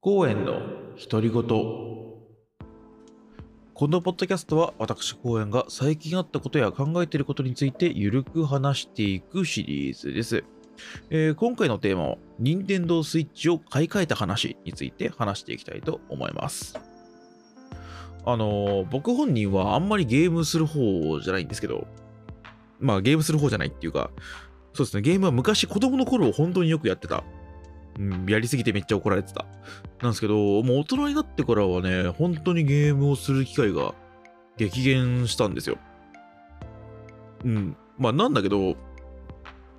[0.00, 0.60] 公園の
[1.10, 1.42] 独り言。
[1.42, 2.28] こ
[3.88, 10.44] のポッドキャストは私公園が最近あったことや考えていることについてゆるく話していくシリーズです、
[11.10, 16.78] えー今回のテーマは任天堂 switch を買い替えた話について話していきたいと思います。
[18.24, 21.88] あのー僕本人はあんまりゲームする方じゃないんですけど
[22.78, 24.12] まあゲームする方じゃないっていうか
[24.74, 25.02] そうですね。
[25.02, 27.24] ゲームは昔子供の頃本当によくやってた
[27.98, 29.44] うん、やりすぎてめっちゃ怒られてた。
[30.00, 33.94] なんですけど、もう大人になってからはね、本当にゲームをする機会が
[34.56, 35.78] 激減したんですよ。
[37.44, 37.76] うん。
[37.98, 38.76] まあなんだけど、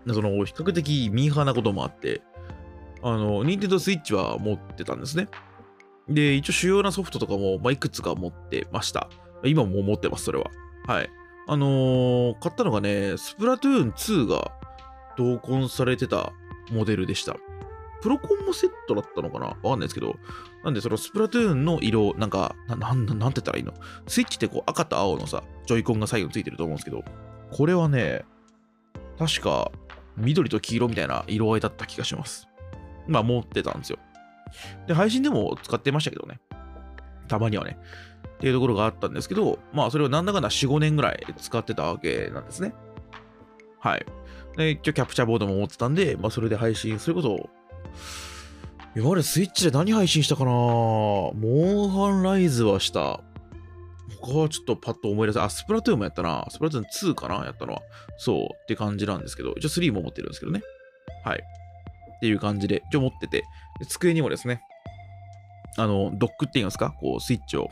[0.07, 2.21] その、比較的ミーハーなこともあって、
[3.01, 5.27] あの、ニンテンドースイッチは持ってたんですね。
[6.09, 9.09] で、一応主要なソフトとかも、まあ、いくつか持ってました。
[9.43, 10.47] 今も持ってます、それは。
[10.87, 11.09] はい。
[11.47, 14.51] あのー買ったのがね、スプラトゥーン2が
[15.17, 16.31] 同梱されてた
[16.71, 17.37] モデルでした。
[18.01, 19.47] プロコンもセットだったのかな？
[19.47, 20.15] わかんないですけど。
[20.63, 23.73] なんで、そのスプラトゥーンの色、なんか、な、なん、なんて言ったらいいの？
[24.07, 27.03] スイッチってこう赤と青のさ、ジョイコンが左右についてると思うんですけど、
[27.51, 28.25] これはね、
[29.17, 29.71] 確か
[30.17, 32.47] 緑と黄色みたいな色合いだった気がします。
[33.07, 33.99] まあ、持ってたんですよ。
[34.87, 36.39] で、配信でも使ってましたけどね。
[37.27, 37.77] たまにはね。
[38.35, 42.73] っていうところがあったんですけど、まあ、それをなんだかんだ4、5年ぐらい使ってたわけなんですね。
[43.79, 44.05] はい。
[44.57, 47.49] で、一応キャプチャーボードも持ってたんで、まあ、それで配信することを
[48.95, 50.51] 今までスイッチで何配信したかな？
[50.51, 53.21] モンハンライズはした。
[54.19, 56.45] 他はちょっとパッと思い出せあ、スプラトゥーンもやったな。
[56.49, 57.45] スプラトゥーン2かな？
[57.45, 57.81] やったのは。
[58.17, 60.61] そうって感じなんですけど、一応3も持ってるんですけどね。
[61.23, 61.39] はい。
[62.17, 63.45] っていう感じで、一応持ってて、
[63.87, 64.61] 机にもですね、
[65.77, 66.93] あの、ドックって言いうんですか？
[66.99, 67.69] こう、スイッチを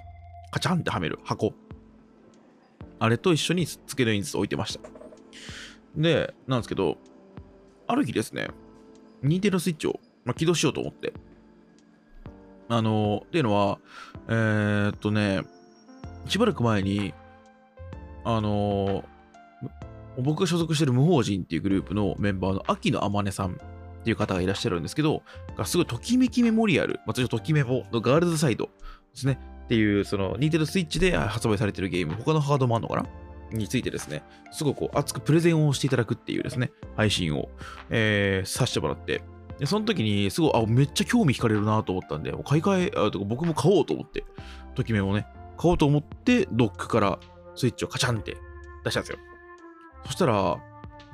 [0.51, 1.53] カチャンってはめる箱。
[2.99, 4.89] あれと一緒に机の上に置いてました。
[5.97, 6.97] で、なんですけど、
[7.87, 8.47] ある日ですね、
[9.21, 11.13] ニンテンドスイッチをまあ、起動しようと思って。
[12.69, 13.79] あのっていうのは、
[14.27, 15.41] えー、っとね、
[16.27, 17.13] しばらく前に、
[18.25, 19.05] あの
[20.19, 23.55] 僕が所属してる無法人っていうグループのメンバーの秋野天音さんっ
[24.03, 25.23] ていう方がいらっしゃるんですけど、
[25.55, 28.71] がすごいときめきメモリアル、まあ、通称ときメモのガールズサイドで
[29.13, 29.39] すね。
[29.65, 33.05] っていう、その、ニンテンドスイッチで発売されてるゲーム、他のハードもあるのかな？
[33.51, 37.47] についてですね、すごくこう熱くプレゼンをしていただくっていうですね、配信を、
[37.89, 39.21] えーさせてもらって、
[39.59, 44.23] で、その時に、すごい、あ、めっちゃ興味惹かれるなと思ったんで、買い替え、あとか僕も買おうと思って、
[44.75, 45.25] ときめもね、
[45.57, 47.19] 買おうと思って、ドックから
[47.55, 48.37] スイッチをカチャンって
[48.83, 49.17] 出したんですよ。
[50.05, 50.57] そしたら、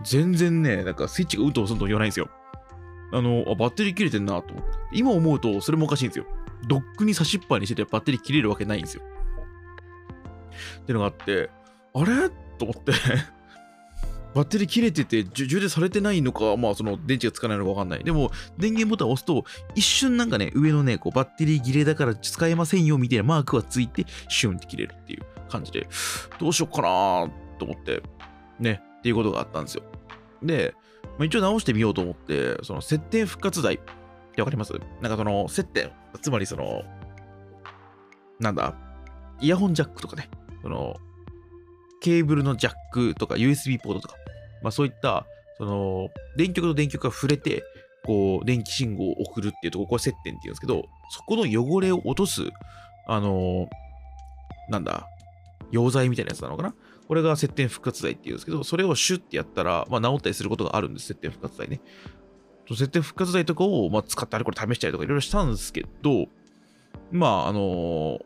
[0.04, 2.30] 全然ね、なんかスイッチがうんと押すんと言わないんですよ。
[3.14, 4.72] あの、あバッテリー切れてんなと思って。
[4.92, 6.26] 今思うと、それもおかしいんですよ。
[6.68, 9.04] ドックに差しっぱにしててバッテリー切れるわけないんですよ。
[10.82, 11.50] っていうのがあって、
[11.94, 12.30] あれ？
[12.58, 12.92] と思って
[14.34, 18.04] バッテリー切れてて充電されてないのか、まあその電池がつかないのかわかんない。
[18.04, 19.46] でも電源ボタンを押すと
[19.76, 25.88] 一瞬なんかね、上のね、こうバッテリー切れだから使えませんよみたいなマークがついてシュンって切れるっていう感じで、
[26.40, 28.02] どうしようかなと思って、
[28.60, 29.84] ね、っていうことがあったんですよ。
[30.42, 30.74] で、
[31.18, 33.80] まあ、一応直してみようと思って、その接点復活台っ
[34.36, 34.74] てわかります？
[35.00, 36.82] なんかその接点、つまりその、
[38.40, 38.76] なんだ、
[39.40, 40.30] イヤホンジャックとかね、
[40.64, 40.96] その、
[42.04, 44.16] ケーブルのジャックとか USB ポートとか、
[44.62, 45.26] まあそういった、
[45.58, 47.64] その、電極と電極が触れて、
[48.06, 52.42] こう、電気信号を送るっていうところ、これ接点っていうんですけど、そこの汚れを落とす、
[53.08, 53.70] あの
[54.70, 55.08] なんだ、
[55.72, 56.76] 溶剤みたいなやつなのかな？
[57.08, 61.80] これが接点復活剤っていうんですけど、それをシュッてやったら、まあ治ったりすることがあるんです、接点復活剤ね。
[62.70, 66.28] 接点復活剤とかを、まあ、使ってあれこれ試したりとかいろいろしたんですけど、
[67.12, 68.20] まあ、あの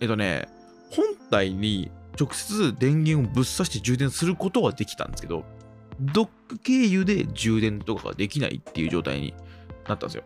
[0.00, 0.48] えっとね、
[0.90, 5.44] 本体に直接電源をぶっ刺して充電することはできたんですけど、
[6.00, 9.34] ドック経由で充電とかができないっていう状態に
[9.86, 10.24] なったんですよ。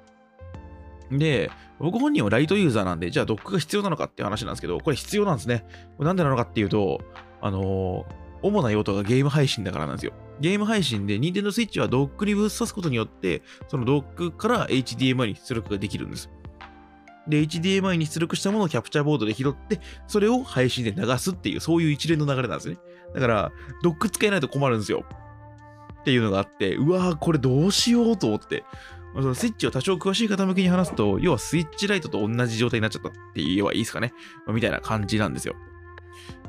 [1.11, 5.65] で、僕本人はライトユーザーなんで、じゃあドックが必要なのかっていう話なんですけど、これ必要なんですね。
[5.97, 7.01] これなんでなのかっていうと、
[7.41, 8.07] あの
[8.43, 10.13] 主な用途がゲーム配信だからなんですよ。
[10.41, 16.31] ゲーム配信で Nintendo Switch はドックにぶっ刺すことによって、そのドックから HDMI に出力ができるんです。
[17.31, 22.77] で、HDMI に出力したものをキャプチャーボードで拾って、それを配信で流すっていう、そういう一連の流れなんですね。
[23.15, 25.05] だから、ドック使えないと困るんですよ。
[26.01, 28.65] っていうのがあって、うわー、これどうしようと思って。
[29.15, 34.13] まあそのスイッチを多少詳しい方向けに話すと、要はスイッチライトと同じ状態になっちゃったって言えばいいですかね。
[34.47, 35.57] まみたいな感じなんですよ。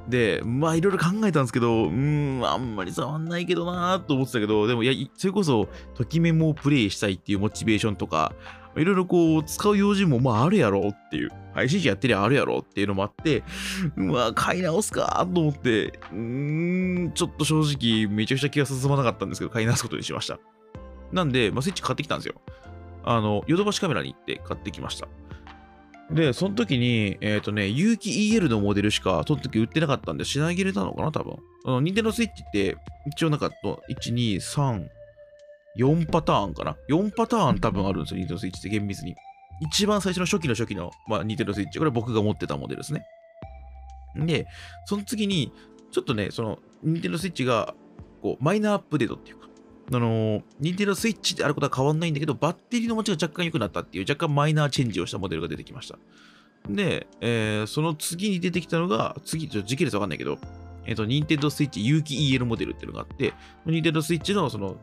[0.08, 8.34] で、まあいろいろ考えたんですけど、うーん、あんまり触んないけどなーと思ってたけど、でもいや、それこそ、ときメモをプレイしたいっていうモチベーションとか、
[8.76, 13.44] いろいろこう、使う用事もまああるやろうっていう、配信者やってりゃあるやろうっていうのもあって、
[13.98, 20.40] うわ、買い直すかと思って、うーん、ちょっと正直、めちゃくちゃ気が進まなかったんですけど、買い直すことにしました。
[21.12, 22.36] なんで、まあ、スイッチ買ってきたんですよ。
[23.04, 25.08] あの、ヨドバシカメラに行って買ってきました。
[26.12, 31.38] で、その時に、えっ、ー、とね、有機 EL のモデルしか、その時売ってなかったんで、品切れなのかな、多分。
[31.66, 32.78] あの、ニンテンドスイッチって、
[33.08, 34.88] 一応なんか、1、2、3、
[35.78, 39.16] 4パターンかな ?4 パターン多分あるんですよ、ニンテンドスイッチって厳密に。
[39.62, 41.78] 一番最初の初期の初期の、まあ、ニンテンドスイッチ。
[41.78, 43.06] これ僕が持ってたモデルですね。
[44.16, 44.48] で、
[44.86, 45.52] その次に、
[45.92, 47.76] ちょっとね、その、ニンテンドスイッチが、
[48.22, 49.48] こう、マイナーアップデートっていうか、
[49.94, 55.98] あの、ニンテンドスイッチであることは変わんないんだけど、バッテリーの持ちが若干良くなったっていう、若干マイナーチェンジをしたモデルが出てきました。
[56.70, 60.38] で、えー、その次に出てきたのが、次、ちょっと時系列わかんないけど、
[60.86, 63.34] えっ、ー、と、ニンテンドスイッチ有機 EL モデルっていうのがあって、
[63.66, 64.78] ニンテンドスイッチのその、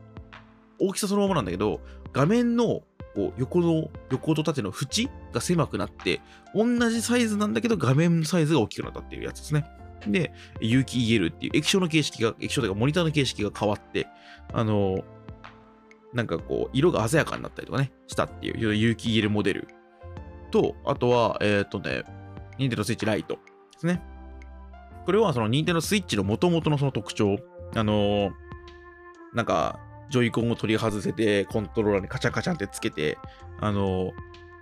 [0.80, 1.80] 大きさそのままなんだけど、
[2.12, 2.82] 画面の
[3.14, 6.20] こう横の、横と縦の縁が狭くなって、
[6.54, 9.64] 同じサイズなんだけど画面のサイズが大きくなったっていうやつですね。
[10.06, 14.06] で、有機 EL っていう液晶の形式が、液晶というかモニターの形式が変わって、
[14.52, 15.04] あの、
[16.14, 19.68] なんかこう、色が鮮やかになったりとかね、したっていう有機 EL モデル
[20.50, 22.04] と、あとは、えっ、ー、とね、
[22.58, 23.40] ニンテンドスイッチライトで
[23.78, 24.02] すね。
[25.04, 27.36] これはそのニンテンドスイッチの元々のその特徴、
[27.74, 28.30] あの、
[29.34, 33.18] なんか、ジョイコンを取り外せて、コントローラーにカチャカチャってつけて、
[33.60, 34.12] あの、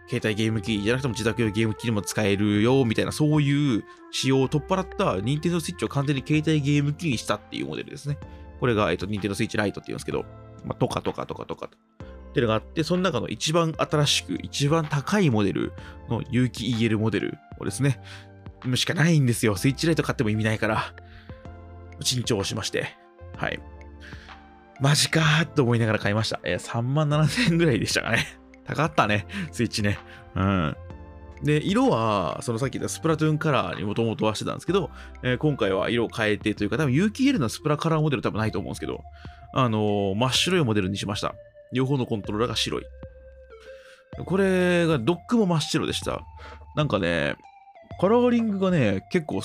[0.09, 8.19] 携帯ゲーム機じゃなくても自宅用ゲーム機でも使えるよ、みたいな、そういう仕様を取っ払ったニンテンドスイッチを完全に携帯ゲーム機にしたっていうモデルですね。
[8.61, 10.25] これが、えっと、ニンテンドスイッチライトって言うんですけど、
[10.65, 11.77] まあ、とかとかとかとかと。
[12.31, 15.73] っていうのがあって、その中の一番新しく、一番高いモデル
[16.09, 18.01] の有機 EL モデルをですね、
[18.75, 19.57] しかないんですよ。
[19.57, 20.95] スイッチライト買っても意味ないから、
[22.01, 22.95] 珍重しまして、
[23.37, 23.59] はい。
[24.81, 26.41] マジかーと思いながら買いました。
[26.45, 28.27] えー、3万7000円ぐらいでしたかね。
[28.67, 29.99] 高かったね、スイッチね。
[30.35, 30.77] うん。
[31.43, 34.91] で、色は、そのさっき言ったスプラトゥーンカラーにもともとはしてたんですけど、
[35.23, 39.03] えー、今回は色を変えてというか、多分有機 EL のスプラカラーモデル多分ないと思うんですけど、
[39.53, 41.35] あのー、真っ白いモデルにしました。
[41.73, 42.83] 両方のコントローラーが白い。
[44.25, 46.23] これがドックも真っ白でした。
[46.75, 47.37] なんかね、
[48.01, 49.43] カラーリングがね、結構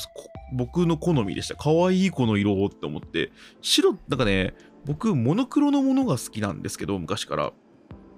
[0.53, 1.55] 僕の好みでした。
[1.55, 3.31] 可愛いこの色って思って。
[3.61, 4.53] 白、なんかね、
[4.85, 7.53] 僕、モノクロのものが好きなんですけど、昔から。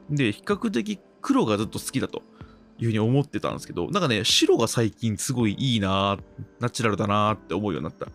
[0.10, 2.24] で、比較的黒がずっと好きだと
[2.80, 6.18] いうふうに思ってたんですけど、なんかね、白が最近すごいいいな
[6.60, 8.08] ナチュラルだなって思うようになった。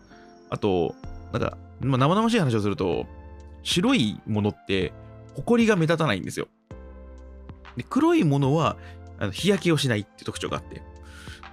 [0.49, 0.95] あと、
[1.31, 3.05] なんか、まあ、生々しい話をすると、
[3.63, 4.93] 白いものって、
[5.35, 6.47] 埃が目立たないんですよ。
[7.77, 8.75] で黒いものは
[9.19, 10.81] あの日焼けをしないって特徴があって。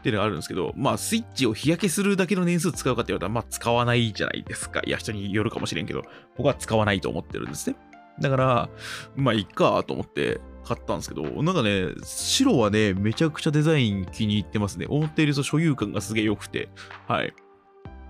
[0.06, 4.80] っていうのがあるんですけど、まあ、スイッチを日焼けするだけの年数使うかって言われたら、まあ、使わないじゃないですか。
[4.86, 6.04] いや、人によるかもしれんけど、
[6.36, 7.76] 僕は使わないと思ってるんですね。
[8.20, 8.68] だから、
[9.16, 14.86] まあ、いっかと思って買ったんですけど、なんかね、白はね、めちゃくちゃデザイン気に入ってますね。
[14.88, 16.68] 思っていると所有感がすげえ良くて、
[17.08, 17.34] はい。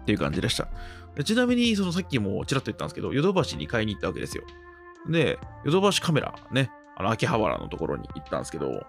[0.02, 0.68] っていう感じでした。
[1.24, 4.44] ちなみに、そのさっきもちらっと言ったんですけど、ヨドバシに買いに行ったわけですよ。
[5.08, 8.84] で、ヨドバシカメラね、あの、秋葉原のところに行ったんですけど、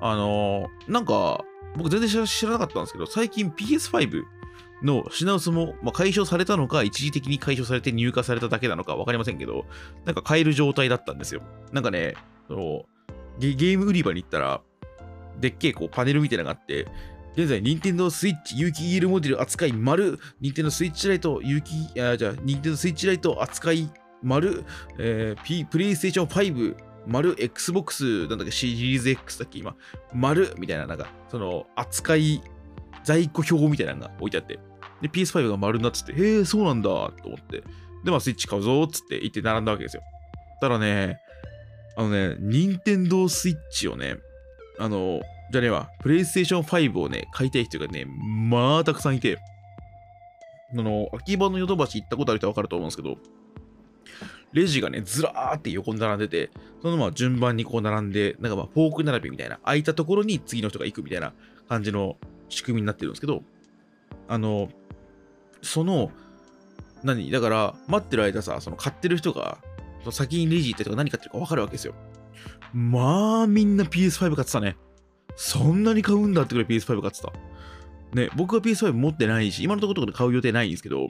[0.00, 1.44] あのー、なんか、
[1.76, 4.22] 僕全然知らなかったんですけど、最近 PS5
[4.82, 9.64] の品薄も、まあ、解消されたのか、一時的に解消されて入荷されただけなのか分かりませんけど、
[10.04, 11.42] なんか買える状態だったんですよ。
[11.72, 12.14] なんかね、
[12.48, 12.84] その
[13.38, 14.60] ゲゲーム売り場に行ったら、
[15.40, 16.86] でっけえこうパネルみたいなのがあって、
[17.34, 23.90] 現在、任天堂スイッチ有機 EL モデル扱い丸、任天堂スイッチライト有機、あ、じゃあ、任天堂スイッチライト扱い
[24.22, 24.64] 丸、
[24.98, 29.76] えー、P、プレイステーション5、丸、Xbox、なんだっけ、シリーズ X だっけ、今、
[30.12, 32.42] 丸、みたいな、なんか、その、扱い、
[33.04, 34.58] 在庫表みたいなのが置いてあって、
[35.00, 37.62] で、PS5 が丸になってて、へえ、そうなんだ、と思って、
[38.04, 40.02] で、まあ、スイッチ買うぞ、つって言って並んだわけですよ。
[40.60, 41.18] ただね、
[41.96, 44.18] あのね、任天堂スイッチをね、
[44.78, 49.38] あの、じゃねえわ、プレイステーション5をね、買いたい人がね、まあ、たくさんいて、
[50.72, 53.18] あの、秋葉のヨドバシ行ったことある人はわかると思うんですけど、
[54.52, 56.50] レジがね、ずらーって横に並んでて、
[56.82, 61.32] そのまま順番にこう並んで、なんかまあフォーク並びみたいな、空いたところに次の人が行くみたいな
[61.68, 62.16] 感じの
[62.48, 63.42] 仕組みになってるんですけど、
[64.28, 64.68] あの、
[65.62, 66.10] その、
[67.02, 67.30] 何？
[67.30, 69.58] だから、待ってる間さ、その買ってる人が、
[70.00, 71.94] その先にレジ行ってとか何買ってるか分かるわけですよ。
[72.72, 74.76] まあ、みんな PS5 買ってたね。
[75.36, 77.32] そんなに買うんだってくらい PS5 買ってた。
[78.14, 81.08] ね、僕は PS5 持ってないし、今のところで買う予定ないんですけど、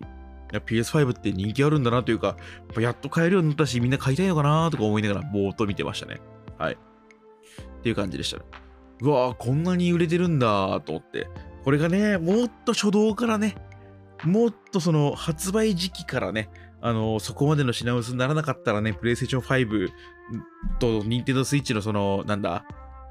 [0.52, 2.36] や PS5 って人気あるんだなというか、
[2.78, 6.20] やっと買えるようになったし、みんな買いたいのかなとか思いながら、ぼーっと見てましたね。
[6.58, 6.74] はい。
[6.74, 6.76] っ
[7.82, 8.44] ていう感じでしたね。
[9.00, 11.28] うわぁ、こんなに売れてるんだと思って。
[11.64, 13.56] これがね、もっと初動からね、
[14.24, 19.88] もっとその発売時期からね、あのそこまでの品薄にならなかったらね、プレイステーション5
[20.78, 22.64] とニンテンドスイッチのその、なんだ、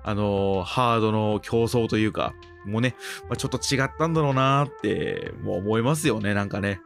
[0.04, 2.34] あのハードの競争というか、
[2.66, 6.82] もうね、まあ、ちょっと違ったんだろうなーって、もう思いますよね、なんかね。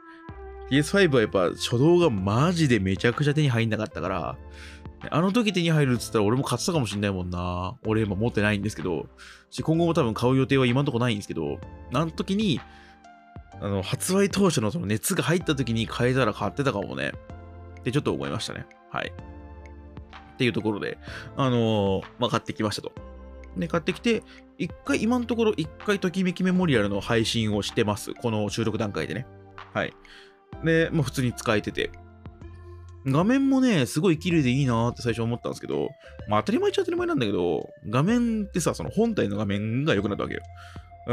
[0.69, 4.37] PS5 はやっぱ初動がマジでめちゃくちゃ手に入んなかったから、
[5.11, 7.77] あの時手に入るっつったら俺も買ってたかもしんないもんな。
[7.85, 9.07] 俺今持ってないんですけど、
[9.63, 11.59] 今後も多分買う予定は今んとこないんですけど、
[11.93, 12.59] あの時に、
[13.61, 17.13] あの、発売当初のその熱が入った時に買えたら買ってたかもね。
[17.79, 18.65] ってちょっと思いましたね。
[18.89, 19.13] はい。
[20.33, 20.97] っていうところで、
[21.37, 22.91] あのーまあ、買ってきましたと。
[23.55, 24.23] で、買ってきて、
[24.57, 28.13] 一回、今のところ一回、ときめきメモリアルの配信をしてます。
[28.13, 29.25] この収録段階でね。
[29.73, 29.93] はい。
[30.63, 31.91] で、もう普通に使えてて。
[33.05, 35.89] 画面もね、すごい綺麗でいいなーって最初思ったんですけど、
[36.27, 40.41] まあ当たり前っちゃ当たり前なんだけど、画面ってさ、その本体の画面が良くなったわけよ。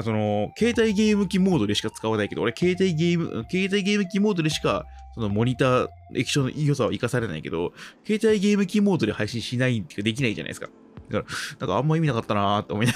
[0.03, 7.75] その、携帯ゲーム機モードでしか使わないけど、俺、携帯ゲーム、携帯ゲーム機モードでしか、そのモニター、液晶の良さは活かされないけど、
[8.07, 10.69] 携帯ゲーム機モードで配信しないっていうかできないじゃないですか。
[11.11, 12.93] だから、なんかあんま意味なかったなーって思いな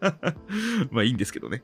[0.00, 0.34] がら
[0.90, 1.62] まあいいんですけどね。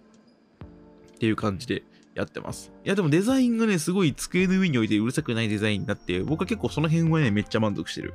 [1.15, 1.83] っていう感じで
[2.15, 2.73] やってます。
[2.85, 8.15] いやでもデザインがね、すごい机の上に置いてうるさくないデザインになって、僕は結構その辺はね、めっちゃ満足してる。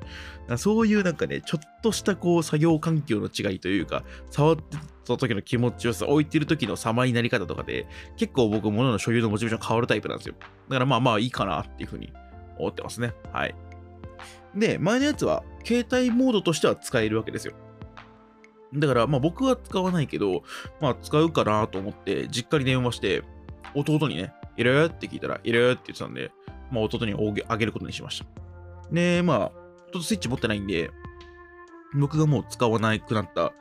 [0.57, 10.35] そういうなんかね、ちょっとしたこう作業環境の違いというか、触ってた時の気持ちよさ、置いてる時の様になり方とかで、結構僕、物の所有のモチベーション変わるタイプなんですよ。
[10.69, 12.11] だからまあまあいいかなっていうふうに
[12.57, 13.13] 思ってますね。
[13.31, 13.55] はい。
[14.55, 17.53] で、前のやつは、携帯モードとしては使えるわけですよ。
[18.73, 20.43] だから、まあ僕は使わないけど、
[20.81, 23.23] まあ使うかなと思って、実家に電話して、
[23.75, 24.89] 弟にね、いる？
[24.93, 25.71] って聞いたら、いる？
[25.71, 26.31] って言ってたんで、
[26.71, 27.15] まあ弟に
[27.47, 28.25] あげることにしました。
[28.91, 30.91] で、まあ、ちょっとスイッチ持ってないんで、
[31.95, 33.53] 僕がもう使わなくなった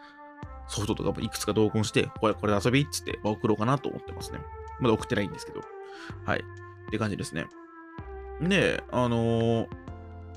[0.69, 4.39] ソフトとかもいくつか同梱して、これ、これ遊びっつって、まあ送ろうかなと思ってますね。
[4.81, 5.61] まだ送ってないんですけど。
[6.25, 6.41] はい。
[6.41, 7.47] って感じですね。
[8.41, 9.69] で、あのー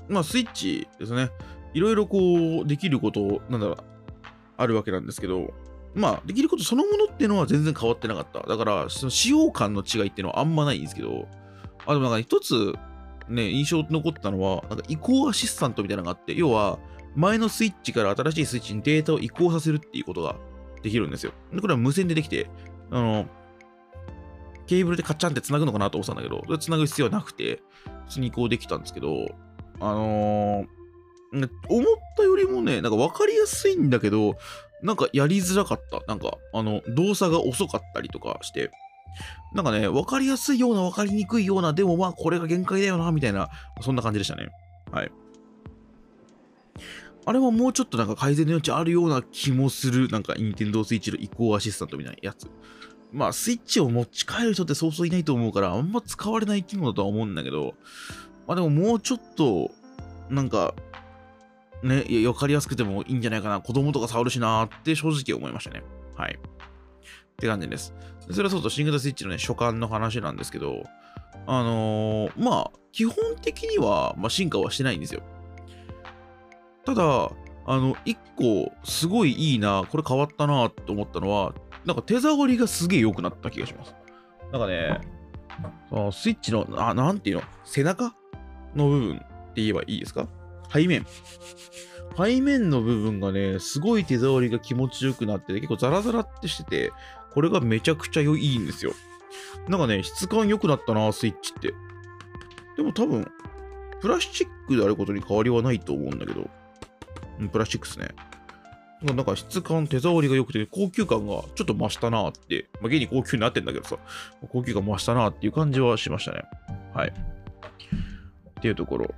[0.08, 1.30] まあ、スイッチですね。
[1.74, 3.76] いろいろこう、できること、なんだろう、
[4.56, 5.52] あるわけなんですけど、
[5.96, 8.46] まあ、できることそのものっていうのは全然変わってなかった。
[8.46, 11.26] だから、その使用感の違いっていうのはあんまないんですけど、
[11.86, 12.74] あ、でもなんか一つ、
[13.28, 16.78] ね、印象残ったのは、なんか移行アシスタントみたいなのがあって、要は、
[17.14, 20.36] 前のスイッチから新しいスイッチにデータを移行させるっていうことが
[20.82, 21.32] できるんですよ。
[21.50, 22.50] でこれは無線でできて、
[22.90, 23.26] あの、
[24.66, 27.62] ケーブルでカッチャンって繋ぐのかなと思ってたんだけど、それ繋ぐ必要はなくて、
[28.08, 29.28] 普通に移行できたんですけど、
[29.80, 30.76] あのー
[31.68, 31.84] 思っ
[32.16, 34.36] たよりもね、なんか分かりやすいんだけど、
[34.82, 36.00] なんかやりづらかった。
[36.06, 38.70] なんか、あの、動作が遅かったりとかして、
[39.54, 43.48] なんかね、分かりやすいような分かりにくいような、でもまあこれが限界だよな、みたいな、
[43.80, 44.48] そんな感じでしたね。
[44.92, 45.10] はい。
[47.24, 52.48] あれはもうちょっとなんか改善の余地あるような気もする、なんか Nintendo Switch の移行アシスタントみたいなやつ。
[53.12, 57.74] まあ、スイッチを持ち帰る人ってそうそういないと思うから、あんま使われない機能だとは思うんだけど、
[58.46, 59.70] まあでももうちょっと、
[60.28, 60.74] なんか、
[61.86, 63.60] ね、いやわかりやすくてもいいんじゃないかな。
[63.60, 65.82] 子供とか触るしなーって正直思いましたね。
[66.16, 66.38] はい。
[66.38, 67.94] って感じです。
[68.30, 70.82] それはそうと、シングルスイッチのね、所感の話なんですけど、
[71.46, 75.22] あのーまあ、基本的には、まあ、進化はしてないんですよ。
[76.84, 77.30] ただ、
[77.68, 81.52] あの、一個、すごいいいな、これ変わったなって思ったのは、
[81.84, 83.94] なんか手触りがすげえ良くなった気がします。
[84.50, 85.00] なんかね、
[85.90, 88.14] そのスイッチの、あ、なんていうの、背中
[88.74, 89.26] の部分って
[89.62, 90.28] 言えばいいですか？
[90.76, 91.06] 背面。
[92.16, 96.92] 背面の部分がね、すごい手触りが気持ちよくなってて、結構ザラザラってしてて、
[97.32, 98.92] これがめちゃくちゃ良いんですよ。
[99.68, 101.74] なんかね、質感良くなったな、スイッチって。
[102.76, 103.30] でも多分、
[104.00, 106.48] プラスチックであることに変わりはないと思うんだけど、
[107.40, 108.08] うん、プラスチックですね。
[109.02, 113.98] なんか質感、手触りが良くて、高級感がちょっと増したなって、まあ、現に高級になってんだけどさ、
[114.50, 116.44] 高級感増したなっていう感じはしましたね。
[116.94, 117.08] はい。
[117.08, 117.12] っ
[118.62, 119.14] ていうところ。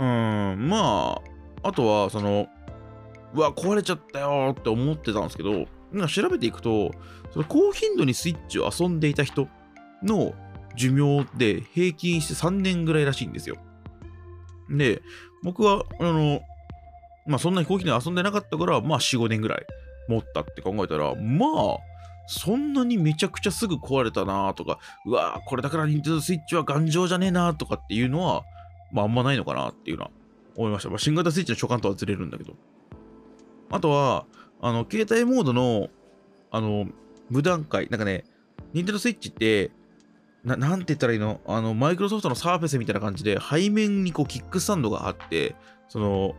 [0.00, 1.20] うん、ま
[1.62, 2.48] あ、あとは、その、
[3.34, 6.90] うわ、壊れちゃったよって思ってたんですけど、なんか調べていくと、
[7.32, 9.46] その高頻度にスイッチを遊んでいた人
[10.02, 10.32] の
[10.74, 13.56] 寿命で平均して3年ぐらいらしいんですよ。
[14.70, 15.02] で、
[15.42, 16.40] 僕は、あの、
[17.26, 19.66] まあそんなに高頻度に遊んでなかったから、まあ4、5年ぐらい
[20.08, 21.76] 持ったって考えたら、まあ、
[22.26, 28.44] そんなにめちゃくちゃすぐ壊れたなとか、うわこれだから Nintendo Switch は頑丈じゃねえなとかっていうのは、
[28.92, 30.10] まああんまないのかなっていうのは
[30.56, 30.88] 思いました。
[30.88, 32.54] まあ、新型スイッチの所感とはずれるんだけど。
[33.70, 34.26] あとは、
[34.60, 35.88] あの、携帯モードの、
[36.50, 36.86] あの、
[37.30, 38.24] 無段階、なんかね、
[38.74, 39.70] Nintendo Switch って、
[40.42, 41.40] ななんて言ったらいいの？
[41.46, 45.54] あの、マイクロソフトのサーフェスみたいな感じで、背面にこう、キックスタンドがあって、
[45.88, 46.34] その、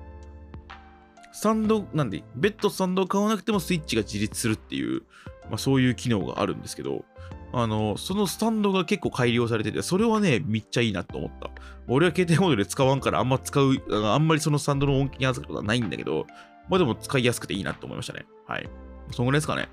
[1.31, 5.03] スタンド、なんで、ベッドスタンドを買わなくてもスイッチが自立するっていう、
[5.49, 7.05] まあそういう機能があるんですけど、
[7.53, 11.49] あの、そのスタンドが結構改良されてて、それはね、めっちゃいいなと思った。
[11.87, 16.25] 俺は携帯モードで使わんからあんま使う、あんまりそのスタンドの音気に預けることはないんだけど、
[16.69, 18.25] まあでも使いやすくていいなと思いましたね。
[18.47, 18.69] はい。
[19.11, 19.67] そんぐらいですかね。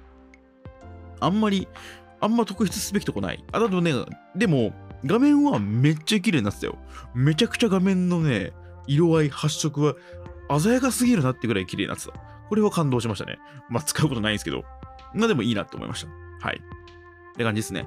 [1.21, 1.69] あんまり、
[2.21, 3.45] あんま特筆すべきとこない。
[3.53, 3.93] あ、だとね、
[4.35, 4.73] でも、
[5.05, 6.79] 画面はめっちゃ綺麗になってたよ。
[7.15, 8.53] めちゃくちゃ画面のね、
[8.89, 9.95] 色合い、発色は
[10.61, 12.13] 鮮やかすぎるなってぐらい綺麗になってた。
[12.49, 13.39] これは感動しましたね。
[13.69, 14.65] まあ、使うことないんですけど。
[15.15, 16.11] まあ、でもいいなって思いました。
[16.47, 16.61] はい。
[17.39, 17.87] って感じですね。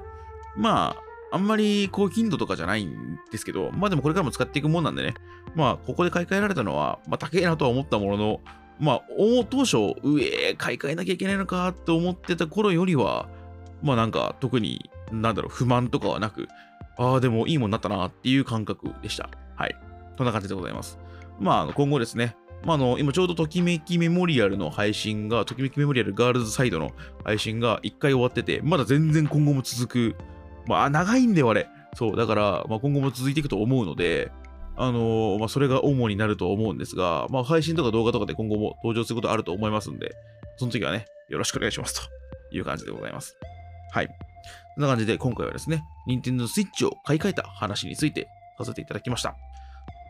[0.56, 0.96] ま
[1.30, 5.14] あ、あんまり高頻度とかじゃないんですけど、まあでもこれからも使っていくもんなんでね。
[5.54, 8.40] まあ、ここで買い替えられたのは、まあ、高えなとは思ったものの、
[8.80, 9.02] まあ、
[9.50, 13.28] 当初、上、買い替えなきゃいけないのかって思ってた頃よりは、
[13.82, 16.48] まあなんか特に、なんだろう、不満とかはなく、
[16.96, 19.28] ああ、でもいいもんになったなっていう感覚でした。
[19.56, 19.76] はい。
[20.16, 20.98] そんな感じでございます。
[21.38, 26.92] まあ、今後ですね、まあ、あの、今ちょうどときめきメモリアルの配信が、ときめきメモリアルガールズサイドの
[27.24, 30.16] 配信が1回終わってて、まだ全然今後も続く。
[30.66, 31.68] まあ、長いんだよ、あれ。
[31.94, 34.30] そう、だから、まあ、今後も続いていくと思うので、
[34.76, 40.14] あのー、まあ、それが主になると思うんですが、まあ、配信とか動画とかで今後も登場することあると思いますんで、
[40.56, 43.36] その時はね、よろしくお願いしますという感じでございます。
[43.92, 44.08] はい。
[44.74, 48.28] そんな感じで今回はですね、Nintendo Switch を買い替えた話について
[48.58, 49.36] させていただきました。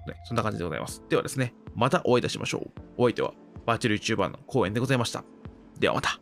[0.06, 1.02] ね、そんな感じでございます。
[1.08, 2.80] ではですね、またお会いいたしましょう。
[2.96, 3.32] お相手は
[3.66, 5.24] バーチャル YouTuber の公演でございました。
[5.78, 6.21] ではまた。